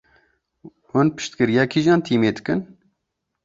Hûn 0.89 1.07
piştgiriya 1.15 1.63
kîjan 1.71 1.99
tîmê 2.05 2.31
dikin? 2.35 2.59